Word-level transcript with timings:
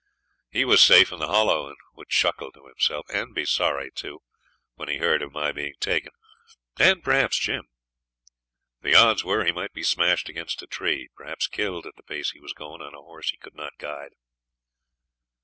He 0.49 0.65
was 0.65 0.81
safe 0.81 1.11
in 1.11 1.19
the 1.19 1.27
Hollow, 1.27 1.67
and 1.67 1.77
would 1.93 2.07
chuckle 2.09 2.51
to 2.53 2.65
himself 2.65 3.05
and 3.13 3.35
be 3.35 3.45
sorry, 3.45 3.91
too 3.93 4.23
when 4.73 4.89
he 4.89 4.97
heard 4.97 5.21
of 5.21 5.31
my 5.31 5.51
being 5.51 5.75
taken, 5.79 6.11
and 6.79 7.03
perhaps 7.03 7.37
Jim. 7.37 7.65
The 8.81 8.95
odds 8.95 9.23
were 9.23 9.45
he 9.45 9.51
might 9.51 9.73
be 9.73 9.83
smashed 9.83 10.27
against 10.27 10.63
a 10.63 10.65
tree, 10.65 11.09
perhaps 11.15 11.45
killed, 11.45 11.85
at 11.85 11.97
the 11.97 12.01
pace 12.03 12.31
he 12.31 12.39
was 12.39 12.53
going 12.53 12.81
on 12.81 12.95
a 12.95 13.01
horse 13.01 13.29
he 13.29 13.37
could 13.37 13.53
not 13.53 13.73
guide. 13.77 14.13